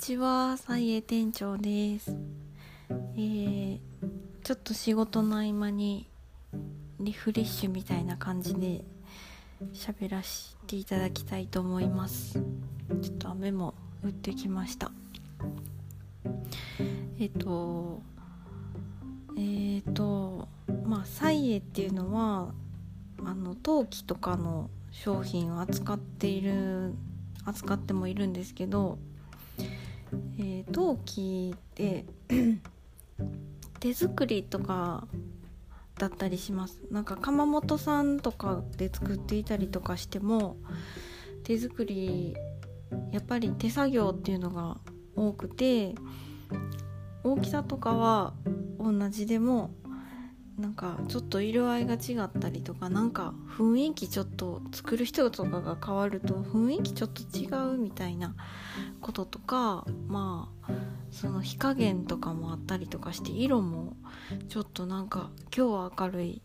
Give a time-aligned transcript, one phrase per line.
[0.00, 2.16] ちは、さいえ店長です。
[2.88, 3.78] えー、
[4.42, 6.08] ちょっと仕事の合間に
[6.98, 8.82] リフレッシュみたいな感じで
[9.74, 12.42] 喋らせていただきたいと思います。
[13.02, 14.90] ちょっと雨も降ってきました。
[17.20, 18.00] えっと、
[19.36, 20.48] えっと、
[20.86, 22.54] まあ、サイエっていうのは、
[23.22, 26.94] あの陶器とかの商品を扱っている
[27.44, 28.98] 扱ってもいるんですけど、
[30.38, 32.04] えー陶器って
[33.80, 35.06] 手作りとか
[35.98, 36.82] だったりします。
[36.90, 40.56] なんか窯元さんとかで作っていたりとかしても
[41.44, 42.36] 手作り
[43.12, 44.78] やっぱり手作業っていうのが
[45.14, 45.94] 多くて
[47.22, 48.34] 大きさとかは
[48.78, 49.70] 同じでも
[50.60, 58.34] なんかちょっと色合いが違ったりとかなんか雰囲気ちょっと作る人とかが変わると雰囲気ちょっと違うみたいな
[59.00, 60.72] こととかまあ
[61.10, 63.96] その火加減とかもあったりとかして色も
[64.48, 66.42] ちょっとなんか今日は明るい。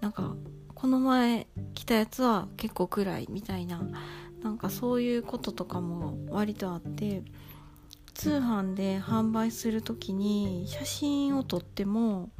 [0.00, 0.34] なんか
[0.74, 3.82] この前着たやつは結構暗いみたいな
[4.42, 7.22] なんかそういうこととかも割とあって
[8.14, 12.30] 通販で販売する時に写真を撮っても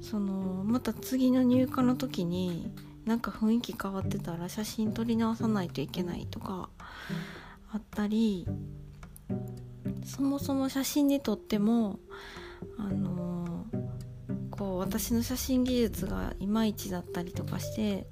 [0.00, 2.70] そのまた次の入荷の時に
[3.04, 6.70] なんか雰囲気変わってたら写真撮り直さないといけないとか
[7.72, 8.46] あったり
[10.04, 11.98] そもそも写真で撮っても
[12.78, 13.66] あの
[14.50, 18.06] こう私の写真技術がいまいちだったりとかして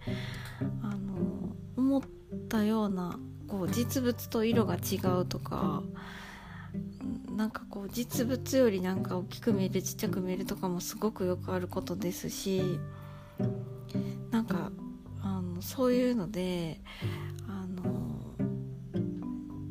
[0.82, 2.02] あの思っ
[2.48, 5.82] たようなこう実物と色が違うとか
[7.40, 12.78] なんかこう実物よりなんか大きく見えるちっちゃく見えるとかもすごくよくあることですし
[14.30, 14.70] なんか
[15.22, 16.82] あのそういうので
[17.48, 18.20] あの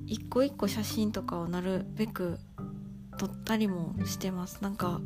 [0.07, 2.39] 一個一個写真とかをなるべく
[3.19, 4.63] 撮ったりもしてます。
[4.63, 4.99] なんか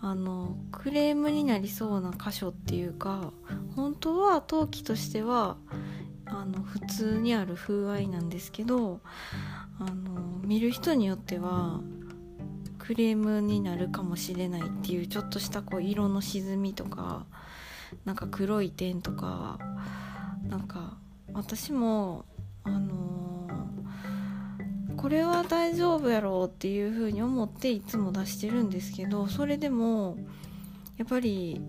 [0.00, 3.32] あのクレームになりそうな箇所っていうか
[3.76, 5.58] 本当は陶器としては
[6.26, 9.00] あの普通にある風合いなんですけど
[10.44, 11.80] 見る人によっては
[12.78, 17.26] クレームになるかもしれないっていうちょっとしたこう色の沈みとか
[18.04, 19.58] なんか黒い点とか
[20.48, 20.98] なんか
[21.32, 22.24] 私も
[22.62, 23.48] あの
[24.96, 30.16] これは大丈夫やろうっていう風に思っていつも出してるんですけどそれでも
[30.96, 31.60] やっぱり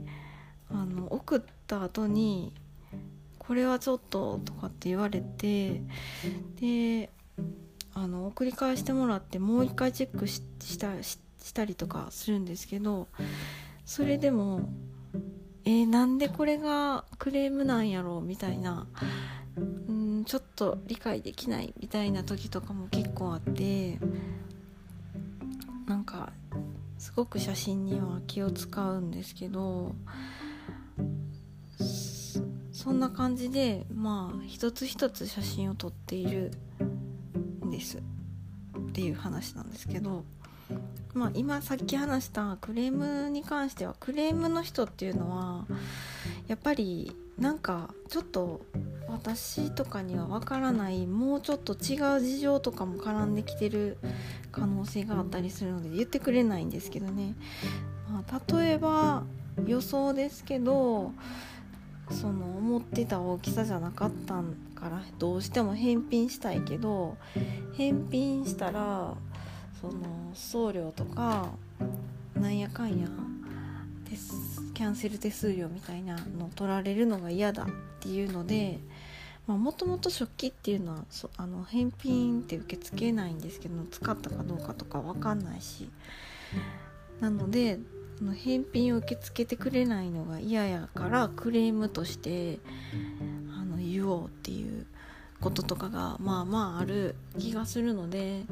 [0.70, 2.54] あの送った後に
[3.38, 5.82] これはちょっととかって言われて
[6.60, 7.10] で
[7.96, 13.08] あの送り返してもらってもう一回チェックししたししたりとかするんですけど
[13.86, 14.70] それでも
[15.64, 18.86] えー、なんでこれがクレームなんやろうみたいな
[19.58, 23.98] うんちょっと理解できないみたいな時とかも結構あって
[25.88, 26.34] なんか
[26.98, 29.96] すごく写真には気を使うんですけど
[32.72, 36.52] そんな感じでまあ一つ一つ写真を撮っている
[37.72, 37.98] です。
[37.98, 38.02] っ
[38.92, 40.24] ていう話なんですけど
[41.14, 45.66] まあ今さっき話したクレームに関してはクレームの人っていうのは
[46.48, 48.62] やっぱりなんかちょっと
[49.08, 53.98] 私とかにはわからないもうちょっと違う事情とかも絡んできてる
[54.52, 57.36] 可能性があったりするので言ってくれないんですけどね、
[58.10, 59.24] まあ、例えば
[59.66, 61.12] 予想ですけど
[62.12, 64.36] その思ってた大きさじゃなかった
[64.80, 67.18] からどうしても返品したいけど
[67.76, 69.14] 返品したら
[69.82, 71.50] その送料とか
[72.36, 73.08] なんやかんや
[74.74, 77.68] キャンセル手数料みたいなの取られるのが嫌だっ
[78.00, 78.80] ていうので
[79.48, 85.90] もともと食器っていうのはそあの返品って受け付けないんですけど使ったかどうかとか分かんないし。
[87.20, 87.80] なので
[88.34, 92.60] 返品を受け付けてくれないのが嫌やからクレームとして
[93.52, 94.86] あの言おうっていう
[95.42, 98.44] こととかがまあまあある気がするので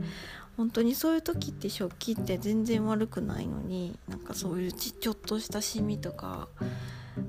[0.57, 6.47] 本当にそういう時って食器って全然悪くないのになんかそういうちちょっとしたシミとか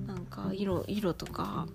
[0.07, 1.67] なんか色色とか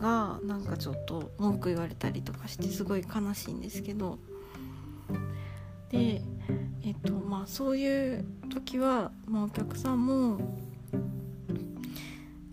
[0.00, 4.18] がなんかちょっと文句言われたりとかしてすごい悲しいんですけど。
[5.90, 6.20] で
[6.86, 10.38] えっとまあそういう時は、まあ、お客さんも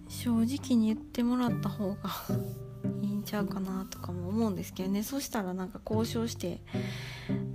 [0.10, 2.10] 正直に言ってもらった方が
[3.04, 5.04] いいんちゃうかなとかも思うんですけどね。
[5.04, 6.62] そしたらなんか交渉して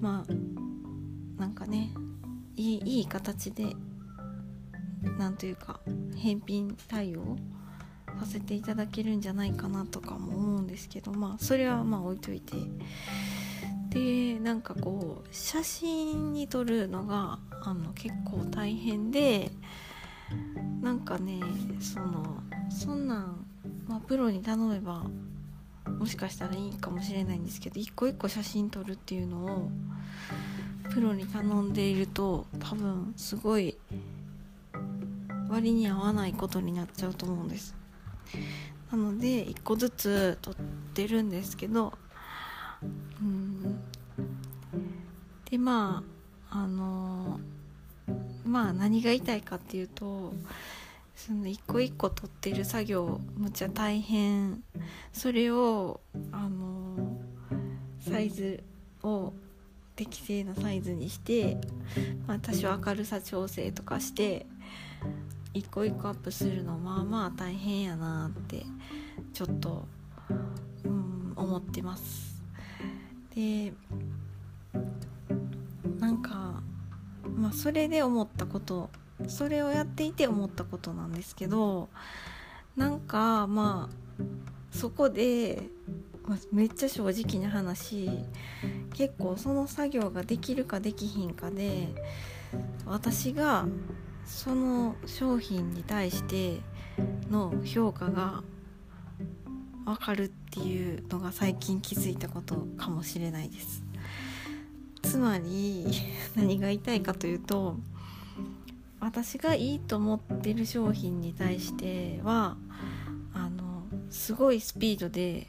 [0.00, 1.92] まあなんかね
[2.54, 3.74] いいいい形で
[5.18, 5.80] なんというか
[6.14, 7.36] 返品対応
[8.20, 12.54] させていただけるんじゃないかなとかも思うんですけどまあそれはまあ置いといて。
[13.90, 19.50] でなんかこう写真に撮るのがあの結構大変で
[20.82, 21.40] なんかね
[21.80, 23.46] そのそんなん、
[23.86, 25.04] まあ、プロに頼めば
[25.98, 29.70] もしかしたらいいかもしれないんですけど一個一個写真撮るっていうのを
[30.92, 33.76] プロに頼んでいると多分すごい
[35.48, 37.74] 割に合わないことになっちゃうと思うんです。
[38.92, 40.54] なので1個ずつ撮っ
[40.94, 41.92] てるんですけど
[43.22, 43.77] うん
[45.50, 46.02] でま
[46.50, 47.40] ああの
[48.44, 50.32] まあ何が言いたいかっていうと
[51.14, 54.62] その一個一個取ってる作業むっちゃ大変。
[55.12, 56.00] それを
[56.30, 57.18] あの
[58.00, 58.62] サイズ
[59.02, 59.32] を
[59.96, 61.58] 適正なサイズにして、
[62.26, 64.46] まあ、多少明るさ調整とかして
[65.52, 68.64] 一個一個アップするのまあまあ大変やなって
[69.32, 69.88] ちょっと、
[70.84, 72.40] うん、思ってます。
[73.34, 73.72] で
[77.48, 78.90] まあそれで思ったこと
[79.26, 81.88] それをやっていて思ったことなんですけど
[82.76, 84.24] なんかまあ
[84.70, 85.62] そこで、
[86.52, 88.10] めっちゃ正直な話
[88.92, 91.88] 結構その作業ができるかできひんかで
[92.84, 93.66] 私が
[94.26, 96.60] その商品に対して
[97.30, 98.42] の評価が
[99.86, 103.87] 分かるっていうのが最近気づいたことかもしれないです。
[105.08, 105.86] つまり
[106.36, 107.78] 何が言いたいかというと
[109.00, 112.58] 私がいいと思ってる商品に対しては
[113.32, 115.46] あのすごいスピードで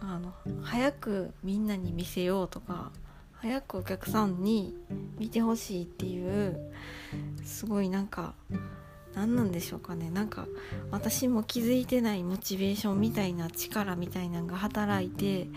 [0.00, 0.32] あの
[0.62, 2.92] 早くみんなに見せようとか
[3.34, 4.74] 早くお客さんに
[5.18, 6.58] 見てほしいっていう
[7.44, 8.34] すごいなんか
[9.14, 10.10] 何なんでしょうかね。
[10.10, 10.46] なんか
[10.90, 15.48] 私も気づいてないモチベーションみたいな力みたいなのが働いて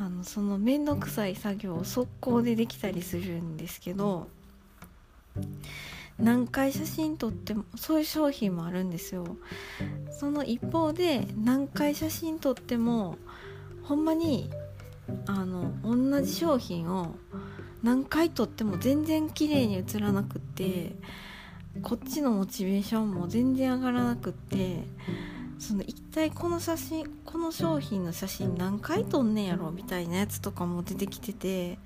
[0.00, 4.28] あのその面倒くさい作業を速攻でできたりするんですけど
[6.18, 9.36] 何回写真撮ってもそういう商品もあるんですよ。
[10.10, 13.18] その一方で何回写真撮っても
[13.84, 14.50] ほんまに
[15.26, 17.14] あの同じ商品を
[17.82, 20.96] 何回撮っても全然綺麗に写らなくって
[21.82, 24.82] こっちのモチベーションも全然上がらなくって
[25.60, 31.78] その一体この写真この商品の写真何回撮んねんやろみたいなやつとかも出てきてて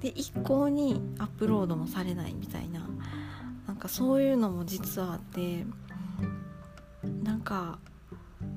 [0.00, 2.88] で一向にアップロードもされないみたいな
[3.66, 5.66] なんかそういうのも実はあって
[7.22, 7.78] なんか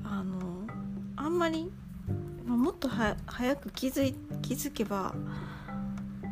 [0.02, 0.66] あの
[1.16, 1.70] あんまり、
[2.46, 5.14] もっと早く気づい気づけば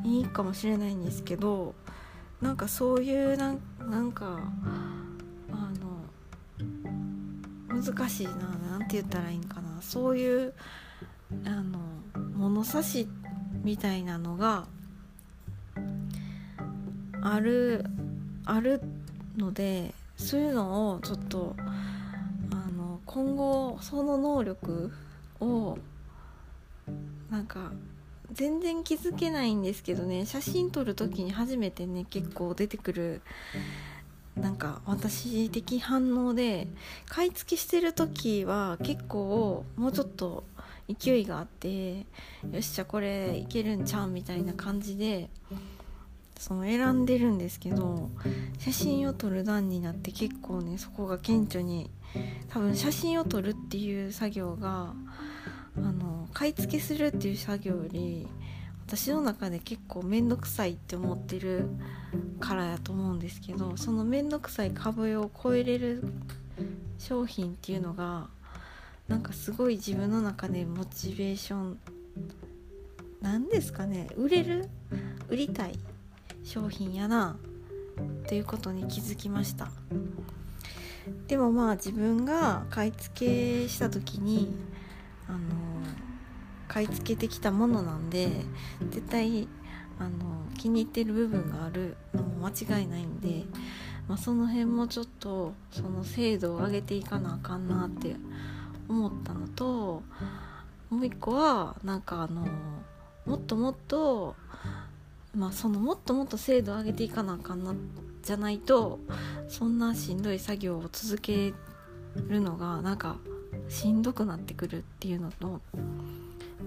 [0.04, 1.74] いいかもしれないんですけど
[2.40, 4.40] なんかそういうなんなんか
[7.82, 8.32] 難しいな
[8.70, 9.80] 何て言ったらいいんかな。
[9.80, 10.52] そういう
[11.44, 11.78] あの
[12.36, 13.08] 物差し
[13.62, 14.66] みたいなのが
[17.22, 17.84] ある
[18.44, 18.80] ある
[19.36, 24.92] のでそういうのをちょっとあの今後その能力
[25.40, 25.78] を
[27.30, 27.72] なんか
[28.32, 30.26] 全然気づけないんですけどね。
[30.26, 33.22] 写真撮る時に初めてね結構出てくる
[34.36, 36.68] なんか私的反応で
[37.08, 40.44] 買い付けしてる時は結構もうちょっと
[40.88, 42.04] 勢いがあってよ
[42.58, 45.28] っしゃこれいけるんちゃうみたいな感じで
[46.38, 48.08] その選んでるんですけど
[48.58, 51.90] 写真を撮る段になって結構ねそこが顕著に
[52.48, 54.94] 多分写真を撮るっていう作業が
[55.76, 58.26] あの買い付けするっていう作業より
[58.90, 61.68] 私の中で結構面倒くさいって思ってる
[62.40, 66.02] からやと思うんですけどその面倒くさい壁を越えれる
[66.98, 68.26] 商品っていうのが
[69.06, 71.78] なんかすごい自分の中でモチベーション
[73.20, 74.68] なんですかね売れる
[75.28, 75.78] 売りたい
[76.42, 77.36] 商品やな
[78.24, 79.68] っていうことに気づきました。
[81.28, 84.52] でもまあ自分が買い付けした時に
[85.28, 85.38] あの
[86.70, 88.30] 買い付けてきたものなんで
[88.90, 89.48] 絶対
[89.98, 90.10] あの
[90.56, 93.44] 気に入ってる部分があるのも間違いないんで、
[94.06, 98.14] まあ、その辺もちょっとその精度を上げていかなあかんなって
[98.88, 100.04] 思ったのと
[100.90, 102.46] もう一個はなんかあの
[103.26, 104.36] もっともっと
[105.34, 107.74] まあそのもっともっと精度を上げていかなあかんな
[108.22, 109.00] じゃないと
[109.48, 111.52] そんなしんどい作業を続け
[112.28, 113.16] るのがなんか
[113.68, 115.60] しんどくなってくるっていうのと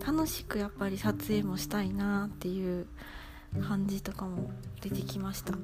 [0.06, 2.88] 楽しくやっぱり撮影もしたいなっていう
[3.68, 5.58] 感じとかも出てきましたっ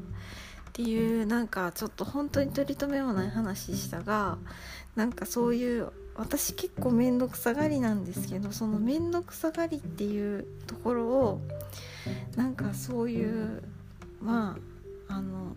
[0.73, 4.37] ていうなんかちょっと本当に取り留めもない話でしたが
[4.95, 11.41] なんかそういう私結構面倒くさがりなんですけどその面倒くさがりっていうところを
[12.35, 13.63] なんかそういう
[14.21, 14.57] ま
[15.07, 15.55] ああの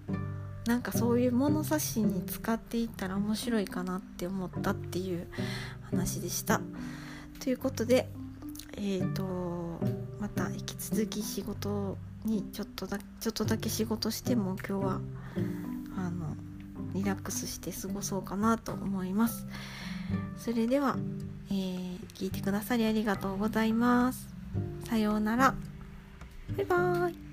[0.66, 5.26] なんかそういう物差しに使っていったら面白いかなって思ったっていう
[5.90, 6.60] 話でした。
[7.40, 8.08] ということで
[8.76, 9.80] えーと
[10.20, 15.00] また引き続き仕事にちょっとだちょっとだけ仕事しても今日は
[15.96, 16.36] あの
[16.94, 19.46] リラックスして過ごそうかなと思います。
[20.36, 20.96] それでは、
[21.50, 24.28] えー、聞いてくださりありがとうございます。
[24.88, 25.54] さようなら。
[26.56, 27.31] バイバーイ。